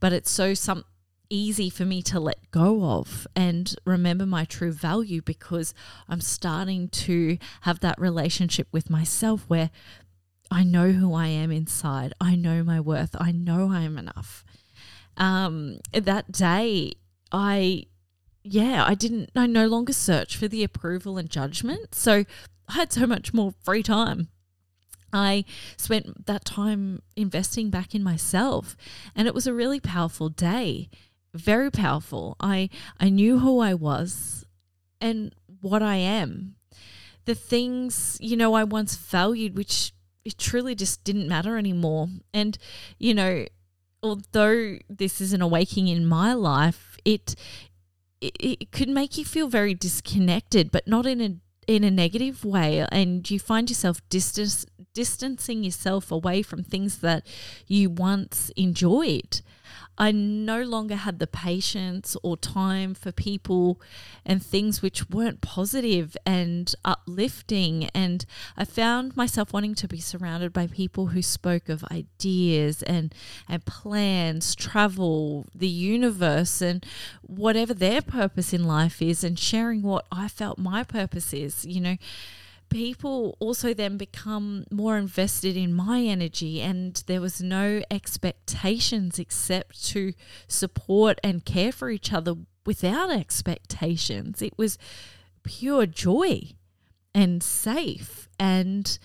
But 0.00 0.12
it's 0.12 0.30
so 0.30 0.54
some 0.54 0.84
easy 1.28 1.70
for 1.70 1.84
me 1.84 2.02
to 2.02 2.18
let 2.18 2.50
go 2.50 2.82
of 2.84 3.28
and 3.36 3.76
remember 3.86 4.26
my 4.26 4.44
true 4.44 4.72
value 4.72 5.22
because 5.22 5.72
I'm 6.08 6.20
starting 6.20 6.88
to 6.88 7.38
have 7.60 7.78
that 7.80 8.00
relationship 8.00 8.66
with 8.72 8.90
myself 8.90 9.44
where 9.46 9.70
I 10.50 10.64
know 10.64 10.90
who 10.90 11.14
I 11.14 11.28
am 11.28 11.52
inside. 11.52 12.12
I 12.20 12.34
know 12.34 12.64
my 12.64 12.80
worth. 12.80 13.14
I 13.20 13.30
know 13.30 13.70
I 13.70 13.82
am 13.82 13.96
enough. 13.96 14.44
Um, 15.16 15.80
that 15.92 16.32
day, 16.32 16.94
I, 17.32 17.84
yeah, 18.42 18.84
I 18.86 18.94
didn't, 18.94 19.30
I 19.36 19.46
no 19.46 19.66
longer 19.66 19.92
search 19.92 20.36
for 20.36 20.48
the 20.48 20.64
approval 20.64 21.18
and 21.18 21.30
judgment. 21.30 21.94
So 21.94 22.24
I 22.68 22.72
had 22.72 22.92
so 22.92 23.06
much 23.06 23.34
more 23.34 23.54
free 23.62 23.82
time. 23.82 24.28
I 25.12 25.44
spent 25.76 26.26
that 26.26 26.44
time 26.44 27.02
investing 27.16 27.70
back 27.70 27.94
in 27.94 28.02
myself, 28.02 28.76
and 29.14 29.26
it 29.26 29.34
was 29.34 29.46
a 29.46 29.54
really 29.54 29.80
powerful 29.80 30.28
day. 30.28 30.88
Very 31.34 31.70
powerful. 31.70 32.36
I 32.40 32.70
I 32.98 33.08
knew 33.08 33.38
who 33.38 33.60
I 33.60 33.74
was 33.74 34.44
and 35.00 35.34
what 35.60 35.82
I 35.82 35.96
am. 35.96 36.56
The 37.24 37.34
things, 37.34 38.16
you 38.20 38.36
know, 38.36 38.54
I 38.54 38.64
once 38.64 38.96
valued 38.96 39.56
which 39.56 39.92
it 40.24 40.38
truly 40.38 40.74
just 40.74 41.04
didn't 41.04 41.28
matter 41.28 41.56
anymore. 41.56 42.08
And 42.32 42.58
you 42.98 43.14
know, 43.14 43.46
although 44.02 44.78
this 44.88 45.20
is 45.20 45.32
an 45.32 45.42
awakening 45.42 45.88
in 45.88 46.06
my 46.06 46.32
life, 46.34 46.89
it, 47.04 47.34
it 48.20 48.36
it 48.38 48.72
could 48.72 48.88
make 48.88 49.16
you 49.16 49.24
feel 49.24 49.48
very 49.48 49.74
disconnected, 49.74 50.70
but 50.70 50.86
not 50.86 51.06
in 51.06 51.20
a 51.20 51.36
in 51.66 51.84
a 51.84 51.90
negative 51.90 52.44
way, 52.44 52.84
and 52.90 53.30
you 53.30 53.38
find 53.38 53.70
yourself 53.70 54.00
distance, 54.08 54.66
distancing 54.92 55.62
yourself 55.62 56.10
away 56.10 56.42
from 56.42 56.64
things 56.64 56.98
that 56.98 57.24
you 57.66 57.88
once 57.88 58.50
enjoyed. 58.56 59.40
I 60.00 60.12
no 60.12 60.62
longer 60.62 60.96
had 60.96 61.18
the 61.18 61.26
patience 61.26 62.16
or 62.22 62.38
time 62.38 62.94
for 62.94 63.12
people 63.12 63.78
and 64.24 64.42
things 64.42 64.80
which 64.80 65.10
weren't 65.10 65.42
positive 65.42 66.16
and 66.24 66.74
uplifting. 66.86 67.90
And 67.94 68.24
I 68.56 68.64
found 68.64 69.14
myself 69.14 69.52
wanting 69.52 69.74
to 69.74 69.86
be 69.86 70.00
surrounded 70.00 70.54
by 70.54 70.68
people 70.68 71.08
who 71.08 71.20
spoke 71.20 71.68
of 71.68 71.84
ideas 71.92 72.82
and, 72.84 73.14
and 73.46 73.62
plans, 73.66 74.54
travel, 74.54 75.46
the 75.54 75.68
universe, 75.68 76.62
and 76.62 76.86
whatever 77.20 77.74
their 77.74 78.00
purpose 78.00 78.54
in 78.54 78.64
life 78.64 79.02
is, 79.02 79.22
and 79.22 79.38
sharing 79.38 79.82
what 79.82 80.06
I 80.10 80.28
felt 80.28 80.56
my 80.56 80.82
purpose 80.82 81.34
is. 81.34 81.66
You 81.66 81.80
know, 81.82 81.96
people 82.70 83.36
also 83.40 83.74
then 83.74 83.96
become 83.96 84.64
more 84.70 84.96
invested 84.96 85.56
in 85.56 85.74
my 85.74 86.00
energy 86.00 86.60
and 86.60 87.02
there 87.06 87.20
was 87.20 87.42
no 87.42 87.82
expectations 87.90 89.18
except 89.18 89.84
to 89.84 90.12
support 90.46 91.18
and 91.22 91.44
care 91.44 91.72
for 91.72 91.90
each 91.90 92.12
other 92.12 92.34
without 92.64 93.10
expectations 93.10 94.40
it 94.40 94.56
was 94.56 94.78
pure 95.42 95.84
joy 95.84 96.40
and 97.14 97.42
safe 97.42 98.28
and 98.38 98.98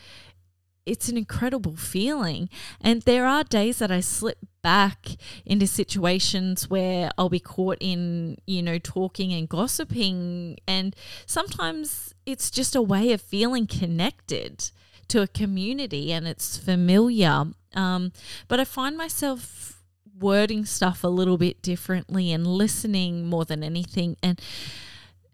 it's 0.86 1.10
an 1.10 1.18
incredible 1.18 1.76
feeling. 1.76 2.50
And 2.80 3.02
there 3.02 3.26
are 3.26 3.44
days 3.44 3.80
that 3.80 3.92
I 3.92 4.00
slip 4.02 4.38
back 4.66 5.18
into 5.46 5.68
situations 5.68 6.72
where 6.72 7.12
I'll 7.20 7.30
be 7.30 7.40
caught 7.40 7.78
in, 7.80 8.40
you 8.48 8.64
know, 8.64 8.80
talking 8.80 9.32
and 9.32 9.48
gossiping. 9.48 10.58
And 10.68 10.96
sometimes 11.28 12.16
it's 12.26 12.50
just 12.50 12.76
a 12.76 12.82
way 12.82 13.12
of 13.12 13.22
feeling 13.22 13.68
connected 13.68 14.72
to 15.10 15.22
a 15.22 15.28
community 15.28 16.12
and 16.12 16.28
it's 16.28 16.58
familiar. 16.58 17.46
Um, 17.76 18.12
but 18.48 18.60
I 18.60 18.66
find 18.66 18.98
myself 18.98 19.84
wording 20.20 20.66
stuff 20.66 21.04
a 21.04 21.10
little 21.10 21.38
bit 21.38 21.62
differently 21.62 22.32
and 22.32 22.48
listening 22.48 23.28
more 23.28 23.46
than 23.46 23.62
anything. 23.62 24.18
And 24.24 24.42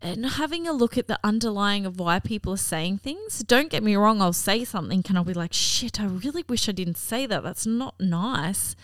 and 0.01 0.25
having 0.25 0.67
a 0.67 0.73
look 0.73 0.97
at 0.97 1.07
the 1.07 1.19
underlying 1.23 1.85
of 1.85 2.00
why 2.00 2.19
people 2.19 2.51
are 2.51 2.57
saying 2.57 2.97
things. 2.97 3.39
Don't 3.39 3.69
get 3.69 3.83
me 3.83 3.95
wrong, 3.95 4.21
I'll 4.21 4.33
say 4.33 4.65
something 4.65 5.05
and 5.07 5.17
I'll 5.17 5.23
be 5.23 5.33
like, 5.33 5.53
shit, 5.53 6.01
I 6.01 6.05
really 6.05 6.43
wish 6.50 6.67
I 6.67 6.73
didn't 6.73 6.97
say 6.97 7.25
that. 7.27 7.43
That's 7.43 7.65
not 7.65 7.95
nice. 7.97 8.75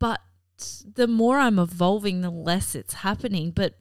But 0.00 0.20
the 0.94 1.06
more 1.06 1.38
I'm 1.38 1.60
evolving, 1.60 2.22
the 2.22 2.30
less 2.30 2.74
it's 2.74 2.94
happening. 2.94 3.52
But 3.52 3.78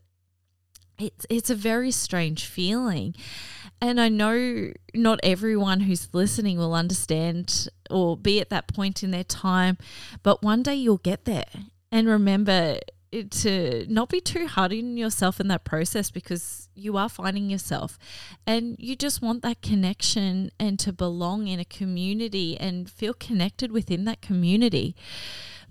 it's 0.99 1.25
it's 1.29 1.49
a 1.49 1.55
very 1.55 1.89
strange 1.89 2.45
feeling. 2.45 3.15
And 3.81 3.99
I 3.99 4.09
know 4.09 4.71
not 4.93 5.19
everyone 5.23 5.81
who's 5.81 6.13
listening 6.13 6.57
will 6.57 6.75
understand 6.75 7.69
or 7.89 8.17
be 8.17 8.39
at 8.39 8.49
that 8.49 8.67
point 8.67 9.03
in 9.03 9.11
their 9.11 9.23
time, 9.23 9.77
but 10.21 10.43
one 10.43 10.61
day 10.61 10.75
you'll 10.75 10.97
get 10.97 11.25
there. 11.25 11.45
And 11.91 12.07
remember, 12.07 12.79
to 13.11 13.85
not 13.89 14.09
be 14.09 14.21
too 14.21 14.47
hard 14.47 14.71
on 14.71 14.97
yourself 14.97 15.39
in 15.39 15.47
that 15.47 15.63
process 15.63 16.11
because 16.11 16.69
you 16.75 16.95
are 16.95 17.09
finding 17.09 17.49
yourself 17.49 17.97
and 18.45 18.75
you 18.77 18.95
just 18.95 19.21
want 19.21 19.41
that 19.41 19.61
connection 19.61 20.51
and 20.59 20.77
to 20.79 20.93
belong 20.93 21.47
in 21.47 21.59
a 21.59 21.65
community 21.65 22.55
and 22.59 22.89
feel 22.89 23.13
connected 23.13 23.71
within 23.71 24.05
that 24.05 24.21
community. 24.21 24.95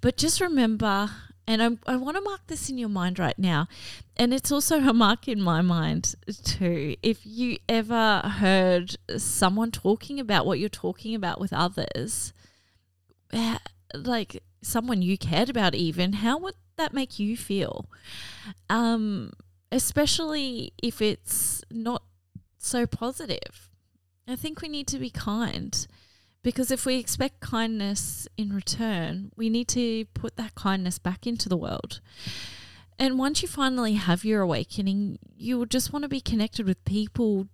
But 0.00 0.16
just 0.16 0.40
remember, 0.40 1.10
and 1.46 1.62
I, 1.62 1.92
I 1.92 1.96
want 1.96 2.16
to 2.16 2.22
mark 2.22 2.46
this 2.46 2.70
in 2.70 2.78
your 2.78 2.88
mind 2.88 3.18
right 3.18 3.38
now, 3.38 3.68
and 4.16 4.32
it's 4.32 4.52
also 4.52 4.78
a 4.80 4.92
mark 4.92 5.28
in 5.28 5.40
my 5.40 5.60
mind 5.60 6.14
too. 6.44 6.96
If 7.02 7.20
you 7.24 7.58
ever 7.68 8.20
heard 8.20 8.96
someone 9.16 9.70
talking 9.70 10.20
about 10.20 10.46
what 10.46 10.58
you're 10.58 10.68
talking 10.68 11.14
about 11.14 11.40
with 11.40 11.52
others, 11.52 12.32
eh, 13.32 13.58
like 13.94 14.42
someone 14.62 15.02
you 15.02 15.18
cared 15.18 15.50
about, 15.50 15.74
even, 15.74 16.14
how 16.14 16.38
would 16.38 16.54
that 16.76 16.92
make 16.92 17.18
you 17.18 17.36
feel? 17.36 17.86
Um, 18.70 19.32
especially 19.72 20.72
if 20.82 21.02
it's 21.02 21.62
not 21.70 22.02
so 22.58 22.86
positive. 22.86 23.70
I 24.26 24.36
think 24.36 24.60
we 24.60 24.68
need 24.68 24.86
to 24.88 24.98
be 24.98 25.10
kind 25.10 25.86
because 26.42 26.70
if 26.70 26.86
we 26.86 26.96
expect 26.96 27.40
kindness 27.40 28.28
in 28.36 28.52
return, 28.52 29.30
we 29.36 29.48
need 29.48 29.68
to 29.68 30.04
put 30.14 30.36
that 30.36 30.54
kindness 30.54 30.98
back 30.98 31.26
into 31.26 31.48
the 31.48 31.56
world. 31.56 32.00
And 32.98 33.18
once 33.18 33.42
you 33.42 33.48
finally 33.48 33.94
have 33.94 34.24
your 34.24 34.42
awakening, 34.42 35.18
you 35.36 35.58
will 35.58 35.66
just 35.66 35.92
want 35.92 36.02
to 36.02 36.08
be 36.08 36.20
connected 36.20 36.66
with 36.66 36.84
people 36.84 37.48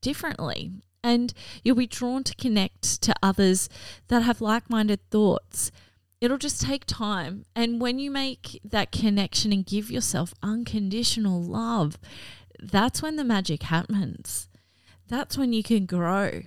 differently. 0.00 0.70
And 1.02 1.32
you'll 1.64 1.76
be 1.76 1.86
drawn 1.86 2.24
to 2.24 2.34
connect 2.34 3.02
to 3.02 3.14
others 3.22 3.68
that 4.08 4.22
have 4.22 4.40
like 4.40 4.70
minded 4.70 5.00
thoughts. 5.10 5.72
It'll 6.20 6.38
just 6.38 6.62
take 6.62 6.84
time. 6.84 7.44
And 7.56 7.80
when 7.80 7.98
you 7.98 8.10
make 8.10 8.60
that 8.64 8.92
connection 8.92 9.52
and 9.52 9.66
give 9.66 9.90
yourself 9.90 10.34
unconditional 10.42 11.42
love, 11.42 11.98
that's 12.60 13.02
when 13.02 13.16
the 13.16 13.24
magic 13.24 13.64
happens. 13.64 14.48
That's 15.08 15.36
when 15.36 15.52
you 15.52 15.62
can 15.62 15.86
grow. 15.86 16.42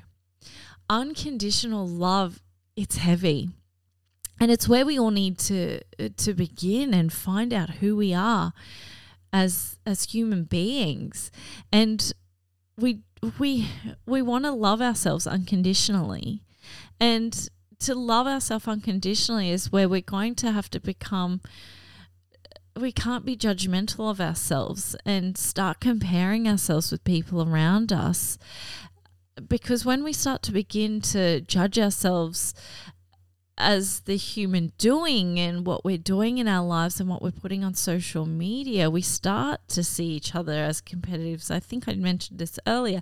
Unconditional 0.89 1.88
love, 1.88 2.42
it's 2.75 2.98
heavy. 2.98 3.50
And 4.39 4.51
it's 4.51 4.68
where 4.68 4.86
we 4.86 5.00
all 5.00 5.12
need 5.12 5.38
to 5.39 5.80
uh, 5.98 6.10
to 6.18 6.34
begin 6.34 6.94
and 6.94 7.12
find 7.12 7.54
out 7.54 7.70
who 7.75 7.96
we 7.96 8.13
are 8.13 8.54
as 9.32 9.77
as 9.86 10.04
human 10.04 10.44
beings. 10.44 11.32
And 11.72 12.13
we 12.77 13.01
we 13.39 13.70
we 14.06 14.22
want 14.22 14.44
to 14.44 14.51
love 14.51 14.82
ourselves 14.82 15.25
unconditionally. 15.25 16.44
And 17.00 17.50
to 17.80 17.96
love 17.96 18.27
ourselves 18.27 18.68
unconditionally 18.68 19.51
is 19.51 19.72
where 19.72 19.88
we're 19.88 20.01
going 20.01 20.36
to 20.36 20.51
have 20.51 20.70
to 20.72 20.80
become 20.80 21.42
we 22.77 22.92
can't 22.92 23.25
be 23.25 23.38
judgmental 23.38 24.10
of 24.12 24.20
ourselves 24.20 24.98
and 25.06 25.38
start 25.38 25.80
comparing 25.80 26.48
ourselves 26.48 26.92
with 26.92 27.04
people 27.06 27.42
around 27.42 27.94
us 27.94 28.38
because 29.48 29.86
when 29.86 30.04
we 30.04 30.13
start 30.13 30.42
to 30.44 30.51
begin 30.51 31.01
to 31.01 31.42
judge 31.42 31.77
ourselves 31.77 32.54
as 33.58 34.01
the 34.01 34.18
human 34.18 34.74
doing 34.77 35.39
and 35.39 35.65
what 35.65 35.86
we're 35.86 35.98
doing 35.98 36.38
in 36.38 36.48
our 36.48 36.65
lives 36.65 37.00
and 37.00 37.10
what 37.10 37.22
we're 37.22 37.32
putting 37.32 37.63
on 37.63 37.74
social 37.74 38.25
media, 38.25 38.89
we 38.89 39.01
start 39.01 39.62
to 39.70 39.84
see 39.84 40.08
each 40.08 40.36
other 40.36 40.54
as 40.54 40.82
competitors. 40.82 41.50
I 41.50 41.60
think 41.60 41.88
I 41.88 41.94
mentioned 41.94 42.39
this 42.39 42.60
earlier, 42.68 43.01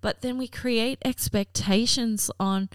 but 0.00 0.20
then 0.20 0.36
we 0.36 0.48
create 0.48 0.98
expectations 1.04 2.30
on 2.38 2.68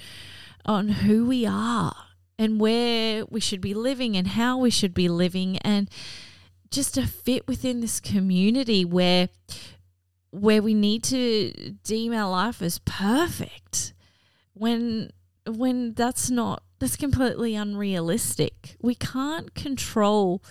on 0.65 0.87
who 0.87 1.25
we 1.25 1.45
are 1.45 1.93
and 2.39 2.59
where 2.59 3.25
we 3.25 3.39
should 3.41 3.59
be 3.59 3.73
living 3.73 4.15
and 4.15 4.29
how 4.29 4.57
we 4.57 4.69
should 4.69 4.93
be 4.93 5.09
living 5.09 5.57
and 5.57 5.89
just 6.71 6.95
to 6.95 7.05
fit 7.05 7.47
within 7.47 7.81
this 7.81 7.99
community 7.99 8.85
where 8.85 9.27
where 10.33 10.63
we 10.63 10.73
need 10.73 11.03
to 11.03 11.51
deem 11.83 12.11
our 12.11 12.29
life 12.29 12.59
as 12.63 12.79
perfect 12.79 13.93
when 14.53 15.11
when 15.45 15.93
that's 15.93 16.31
not 16.31 16.63
that's 16.79 16.95
completely 16.95 17.55
unrealistic. 17.55 18.75
We 18.81 18.95
can't 18.95 19.53
control 19.53 20.43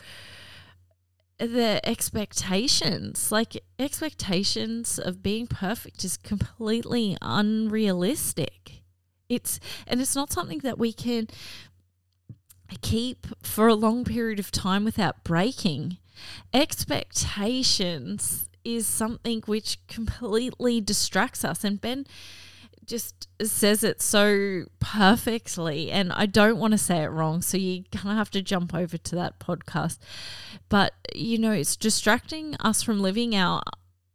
the 1.38 1.80
expectations. 1.82 3.32
Like 3.32 3.60
expectations 3.76 5.00
of 5.00 5.20
being 5.20 5.48
perfect 5.48 6.04
is 6.04 6.16
completely 6.16 7.16
unrealistic. 7.20 8.84
It's 9.28 9.58
and 9.88 10.00
it's 10.00 10.14
not 10.14 10.32
something 10.32 10.60
that 10.60 10.78
we 10.78 10.92
can 10.92 11.26
keep 12.82 13.26
for 13.42 13.66
a 13.66 13.74
long 13.74 14.04
period 14.04 14.38
of 14.38 14.52
time 14.52 14.84
without 14.84 15.24
breaking. 15.24 15.98
Expectations 16.54 18.48
is 18.64 18.86
something 18.86 19.42
which 19.46 19.78
completely 19.86 20.80
distracts 20.80 21.44
us 21.44 21.64
and 21.64 21.80
Ben 21.80 22.06
just 22.84 23.28
says 23.40 23.84
it 23.84 24.02
so 24.02 24.64
perfectly 24.80 25.90
and 25.90 26.12
I 26.12 26.26
don't 26.26 26.58
want 26.58 26.72
to 26.72 26.78
say 26.78 27.02
it 27.02 27.08
wrong 27.08 27.40
so 27.40 27.56
you 27.56 27.84
kind 27.92 28.10
of 28.10 28.16
have 28.16 28.30
to 28.32 28.42
jump 28.42 28.74
over 28.74 28.98
to 28.98 29.14
that 29.14 29.38
podcast. 29.38 29.98
But 30.68 30.92
you 31.14 31.38
know 31.38 31.52
it's 31.52 31.76
distracting 31.76 32.56
us 32.56 32.82
from 32.82 33.00
living 33.00 33.34
our 33.34 33.62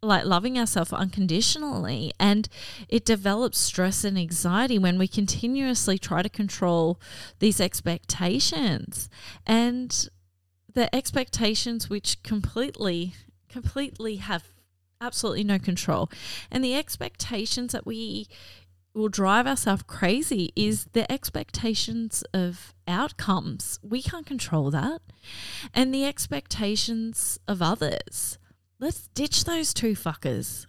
like 0.04 0.26
loving 0.26 0.60
ourselves 0.60 0.94
unconditionally 0.94 2.12
and 2.20 2.48
it 2.88 3.04
develops 3.04 3.58
stress 3.58 4.04
and 4.04 4.18
anxiety 4.18 4.78
when 4.78 5.00
we 5.00 5.08
continuously 5.08 5.98
try 5.98 6.22
to 6.22 6.30
control 6.30 7.00
these 7.40 7.60
expectations. 7.60 9.10
And 9.46 10.10
the 10.74 10.94
expectations 10.96 11.90
which 11.90 12.22
completely 12.22 13.16
completely 13.50 14.18
have 14.18 14.44
absolutely 15.00 15.44
no 15.44 15.60
control. 15.60 16.10
And 16.52 16.64
the 16.64 16.76
expectations 16.76 17.72
that 17.72 17.86
we 17.86 18.28
will 18.94 19.10
drive 19.10 19.48
ourselves 19.48 19.84
crazy 19.84 20.52
is 20.56 20.86
the 20.94 21.10
expectations 21.12 22.24
of 22.34 22.74
outcomes. 22.88 23.80
We 23.84 24.02
can't 24.02 24.26
control 24.26 24.72
that. 24.72 25.02
And 25.74 25.94
the 25.94 26.06
expectations 26.06 27.40
of 27.48 27.62
others. 27.62 28.38
Let's 28.80 29.08
ditch 29.10 29.46
those 29.46 29.74
two 29.74 29.94
fuckers. 29.94 30.66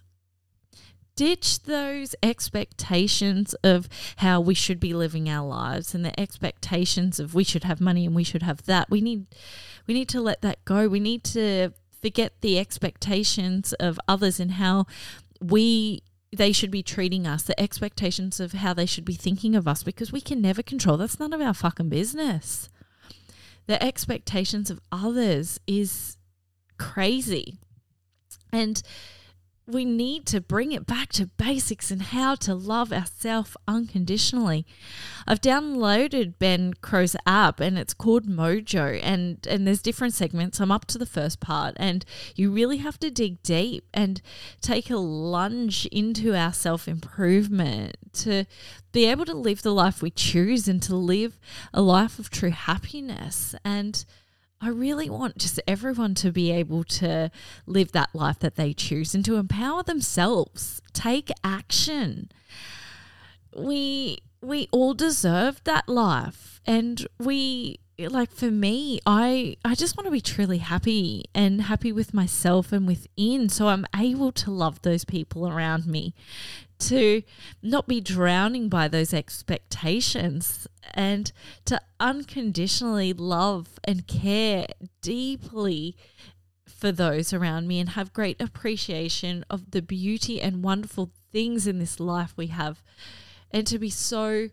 Ditch 1.15 1.63
those 1.63 2.15
expectations 2.23 3.53
of 3.55 3.89
how 4.17 4.39
we 4.39 4.53
should 4.53 4.79
be 4.79 4.93
living 4.93 5.27
our 5.27 5.45
lives 5.45 5.93
and 5.93 6.05
the 6.05 6.17
expectations 6.17 7.19
of 7.19 7.35
we 7.35 7.43
should 7.43 7.65
have 7.65 7.81
money 7.81 8.05
and 8.05 8.15
we 8.15 8.23
should 8.23 8.43
have 8.43 8.63
that. 8.65 8.89
We 8.89 9.01
need 9.01 9.25
we 9.85 9.93
need 9.93 10.07
to 10.09 10.21
let 10.21 10.41
that 10.43 10.63
go. 10.63 10.87
We 10.87 11.01
need 11.01 11.23
to 11.25 11.73
forget 12.01 12.33
the 12.41 12.59
expectations 12.59 13.73
of 13.73 13.99
others 14.07 14.39
and 14.39 14.51
how 14.51 14.85
we 15.41 16.01
they 16.31 16.51
should 16.51 16.69
be 16.69 16.83
treating 16.83 17.25
us, 17.25 17.43
the 17.43 17.59
expectations 17.59 18.39
of 18.39 18.53
how 18.53 18.73
they 18.73 18.85
should 18.85 19.05
be 19.05 19.15
thinking 19.15 19.55
of 19.55 19.67
us, 19.67 19.81
because 19.81 20.11
we 20.11 20.21
can 20.21 20.41
never 20.41 20.61
control. 20.61 20.97
That's 20.97 21.19
none 21.19 21.33
of 21.33 21.41
our 21.41 21.55
fucking 21.55 21.89
business. 21.89 22.69
The 23.65 23.81
expectations 23.83 24.69
of 24.69 24.79
others 24.91 25.59
is 25.65 26.17
crazy. 26.77 27.57
And 28.51 28.81
we 29.69 29.85
need 29.85 30.25
to 30.27 30.41
bring 30.41 30.71
it 30.71 30.85
back 30.85 31.09
to 31.13 31.27
basics 31.27 31.91
and 31.91 32.01
how 32.01 32.35
to 32.35 32.55
love 32.55 32.91
ourselves 32.91 33.55
unconditionally. 33.67 34.65
I've 35.27 35.41
downloaded 35.41 36.39
Ben 36.39 36.73
Crowe's 36.81 37.15
app 37.25 37.59
and 37.59 37.77
it's 37.77 37.93
called 37.93 38.27
Mojo 38.27 38.99
and 39.03 39.45
and 39.47 39.67
there's 39.67 39.81
different 39.81 40.13
segments. 40.13 40.59
I'm 40.59 40.71
up 40.71 40.85
to 40.85 40.97
the 40.97 41.05
first 41.05 41.39
part 41.39 41.75
and 41.77 42.03
you 42.35 42.51
really 42.51 42.77
have 42.77 42.99
to 42.99 43.11
dig 43.11 43.41
deep 43.43 43.85
and 43.93 44.21
take 44.61 44.89
a 44.89 44.97
lunge 44.97 45.85
into 45.87 46.35
our 46.35 46.53
self-improvement 46.53 47.97
to 48.13 48.45
be 48.91 49.05
able 49.05 49.25
to 49.25 49.35
live 49.35 49.61
the 49.61 49.73
life 49.73 50.01
we 50.01 50.09
choose 50.09 50.67
and 50.67 50.81
to 50.83 50.95
live 50.95 51.39
a 51.73 51.81
life 51.81 52.17
of 52.17 52.29
true 52.29 52.51
happiness 52.51 53.55
and 53.63 54.05
I 54.61 54.69
really 54.69 55.09
want 55.09 55.37
just 55.37 55.59
everyone 55.67 56.15
to 56.15 56.31
be 56.31 56.51
able 56.51 56.83
to 56.85 57.31
live 57.65 57.91
that 57.93 58.09
life 58.13 58.39
that 58.39 58.55
they 58.55 58.73
choose 58.73 59.15
and 59.15 59.23
to 59.25 59.35
empower 59.35 59.83
themselves. 59.83 60.81
Take 60.93 61.31
action. 61.43 62.29
We 63.55 64.19
we 64.41 64.67
all 64.71 64.93
deserve 64.93 65.61
that 65.65 65.87
life 65.89 66.61
and 66.65 67.05
we 67.17 67.79
like 68.07 68.31
for 68.31 68.49
me 68.49 68.99
i 69.05 69.57
i 69.65 69.75
just 69.75 69.97
want 69.97 70.05
to 70.05 70.11
be 70.11 70.21
truly 70.21 70.59
happy 70.59 71.25
and 71.35 71.63
happy 71.63 71.91
with 71.91 72.13
myself 72.13 72.71
and 72.71 72.87
within 72.87 73.49
so 73.49 73.67
i'm 73.67 73.85
able 73.93 74.31
to 74.31 74.49
love 74.49 74.81
those 74.81 75.03
people 75.03 75.45
around 75.45 75.85
me 75.85 76.13
to 76.79 77.21
not 77.61 77.87
be 77.87 78.01
drowning 78.01 78.69
by 78.69 78.87
those 78.87 79.13
expectations 79.13 80.67
and 80.93 81.31
to 81.65 81.79
unconditionally 81.99 83.13
love 83.13 83.79
and 83.83 84.07
care 84.07 84.65
deeply 85.01 85.95
for 86.65 86.91
those 86.91 87.33
around 87.33 87.67
me 87.67 87.79
and 87.79 87.89
have 87.89 88.13
great 88.13 88.41
appreciation 88.41 89.43
of 89.49 89.71
the 89.71 89.81
beauty 89.81 90.41
and 90.41 90.63
wonderful 90.63 91.11
things 91.31 91.67
in 91.67 91.79
this 91.79 91.99
life 91.99 92.33
we 92.37 92.47
have. 92.47 92.81
And 93.51 93.67
to 93.67 93.77
be 93.77 93.89
so 93.89 94.49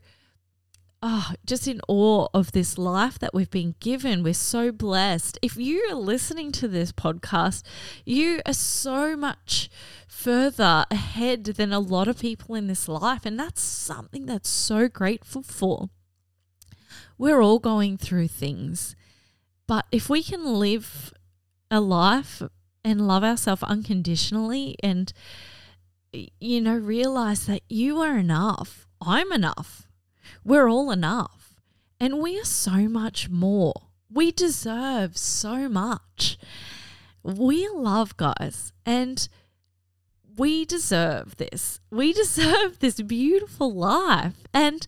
oh, 1.09 1.33
just 1.45 1.69
in 1.69 1.81
awe 1.87 2.27
of 2.35 2.51
this 2.51 2.77
life 2.77 3.17
that 3.21 3.33
we've 3.33 3.51
been 3.51 3.77
given. 3.79 4.25
We're 4.25 4.35
so 4.35 4.73
blessed. 4.73 5.39
If 5.41 5.57
you 5.57 5.87
are 5.89 5.95
listening 5.95 6.51
to 6.53 6.67
this 6.67 6.91
podcast, 6.91 7.63
you 8.05 8.41
are 8.45 8.53
so 8.53 9.17
much 9.17 9.71
further 10.09 10.85
ahead 10.91 11.45
than 11.45 11.73
a 11.73 11.79
lot 11.79 12.09
of 12.09 12.19
people 12.19 12.57
in 12.57 12.67
this 12.67 12.89
life. 12.89 13.25
And 13.25 13.39
that's 13.39 13.61
something 13.61 14.27
that's 14.27 14.49
so 14.49 14.89
grateful 14.89 15.43
for. 15.43 15.91
We're 17.17 17.41
all 17.41 17.61
going 17.61 17.99
through 17.99 18.29
things. 18.29 18.97
But 19.69 19.87
if 19.93 20.11
we 20.11 20.25
can 20.25 20.45
live 20.45 21.15
a 21.71 21.81
life 21.81 22.43
and 22.85 23.07
love 23.07 23.23
ourselves 23.23 23.63
unconditionally 23.63 24.75
and, 24.83 25.13
you 26.13 26.61
know, 26.61 26.77
realize 26.77 27.47
that 27.47 27.63
you 27.69 28.01
are 28.01 28.19
enough, 28.19 28.89
I'm 29.01 29.31
enough 29.31 29.86
we're 30.45 30.69
all 30.69 30.91
enough. 30.91 31.55
And 31.99 32.21
we 32.21 32.39
are 32.39 32.45
so 32.45 32.89
much 32.89 33.29
more. 33.29 33.75
We 34.11 34.31
deserve 34.33 35.17
so 35.17 35.69
much. 35.69 36.39
We 37.23 37.69
love 37.69 38.17
guys 38.17 38.73
and 38.85 39.29
we 40.37 40.65
deserve 40.65 41.37
this. 41.37 41.81
We 41.91 42.13
deserve 42.23 42.79
this 42.79 43.01
beautiful 43.01 43.73
life. 43.73 44.45
And 44.53 44.87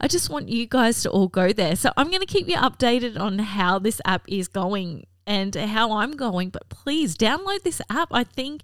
I 0.00 0.06
just 0.06 0.30
want 0.30 0.48
you 0.48 0.66
guys 0.66 1.02
to 1.02 1.10
all 1.10 1.28
go 1.28 1.52
there. 1.52 1.76
So 1.76 1.90
I'm 1.96 2.08
going 2.08 2.20
to 2.20 2.26
keep 2.26 2.48
you 2.48 2.56
updated 2.56 3.18
on 3.18 3.38
how 3.38 3.78
this 3.78 4.00
app 4.04 4.22
is 4.28 4.48
going 4.48 5.06
and 5.26 5.54
how 5.54 5.92
I'm 5.92 6.12
going. 6.12 6.50
But 6.50 6.68
please 6.68 7.16
download 7.16 7.62
this 7.62 7.80
app. 7.88 8.08
I 8.12 8.24
think 8.24 8.62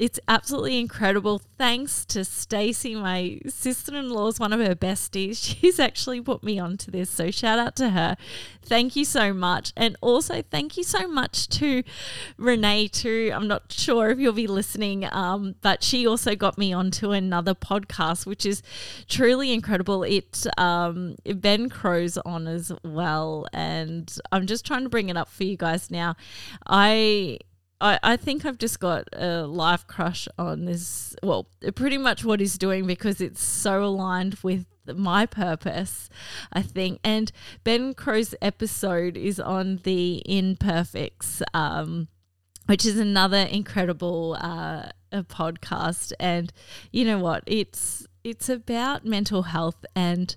it's 0.00 0.18
absolutely 0.28 0.78
incredible. 0.78 1.42
Thanks 1.58 2.06
to 2.06 2.24
Stacey, 2.24 2.94
my 2.94 3.38
sister-in-law 3.46 4.28
is 4.28 4.40
one 4.40 4.54
of 4.54 4.58
her 4.58 4.74
besties. 4.74 5.36
She's 5.60 5.78
actually 5.78 6.22
put 6.22 6.42
me 6.42 6.58
onto 6.58 6.90
this. 6.90 7.10
So 7.10 7.30
shout 7.30 7.58
out 7.58 7.76
to 7.76 7.90
her. 7.90 8.16
Thank 8.62 8.96
you 8.96 9.04
so 9.04 9.34
much. 9.34 9.74
And 9.76 9.98
also 10.00 10.40
thank 10.40 10.78
you 10.78 10.84
so 10.84 11.06
much 11.06 11.48
to 11.50 11.82
Renee 12.38 12.88
too. 12.88 13.30
I'm 13.34 13.46
not 13.46 13.72
sure 13.72 14.08
if 14.08 14.18
you'll 14.18 14.32
be 14.32 14.46
listening, 14.46 15.06
um, 15.12 15.56
but 15.60 15.82
she 15.82 16.06
also 16.06 16.34
got 16.34 16.56
me 16.56 16.72
onto 16.72 17.10
another 17.10 17.54
podcast, 17.54 18.24
which 18.24 18.46
is 18.46 18.62
truly 19.06 19.52
incredible. 19.52 20.02
It 20.02 20.46
um, 20.56 21.16
Ben 21.26 21.68
Crowe's 21.68 22.16
on 22.16 22.46
as 22.46 22.72
well. 22.82 23.46
And 23.52 24.10
I'm 24.32 24.46
just 24.46 24.64
trying 24.64 24.84
to 24.84 24.88
bring 24.88 25.10
it 25.10 25.18
up 25.18 25.28
for 25.28 25.44
you 25.44 25.58
guys 25.58 25.90
now. 25.90 26.16
I 26.66 27.40
I, 27.80 27.98
I 28.02 28.16
think 28.16 28.44
I've 28.44 28.58
just 28.58 28.78
got 28.78 29.08
a 29.12 29.46
life 29.46 29.86
crush 29.86 30.28
on 30.38 30.66
this. 30.66 31.16
Well, 31.22 31.46
pretty 31.74 31.98
much 31.98 32.24
what 32.24 32.40
he's 32.40 32.58
doing 32.58 32.86
because 32.86 33.20
it's 33.20 33.42
so 33.42 33.84
aligned 33.84 34.36
with 34.42 34.66
my 34.94 35.26
purpose, 35.26 36.08
I 36.52 36.62
think. 36.62 37.00
And 37.04 37.32
Ben 37.64 37.94
Crowe's 37.94 38.34
episode 38.42 39.16
is 39.16 39.40
on 39.40 39.80
the 39.84 40.22
imperfects, 40.26 41.42
um, 41.54 42.08
which 42.66 42.84
is 42.84 42.98
another 42.98 43.38
incredible 43.38 44.36
uh, 44.40 44.90
podcast. 45.12 46.12
And 46.20 46.52
you 46.92 47.04
know 47.04 47.18
what? 47.18 47.44
It's 47.46 48.06
it's 48.22 48.50
about 48.50 49.06
mental 49.06 49.44
health 49.44 49.84
and 49.96 50.36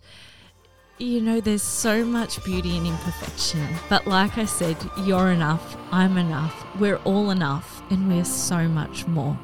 you 0.99 1.21
know, 1.21 1.41
there's 1.41 1.63
so 1.63 2.05
much 2.05 2.43
beauty 2.43 2.77
in 2.77 2.85
imperfection. 2.85 3.67
But 3.89 4.05
like 4.05 4.37
I 4.37 4.45
said, 4.45 4.77
you're 5.03 5.31
enough, 5.31 5.75
I'm 5.91 6.17
enough, 6.17 6.65
we're 6.79 6.97
all 6.97 7.31
enough, 7.31 7.81
and 7.89 8.07
we're 8.07 8.25
so 8.25 8.67
much 8.67 9.07
more. 9.07 9.37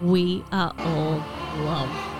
We 0.00 0.44
are 0.50 0.74
all 0.78 1.24
love. 1.64 2.11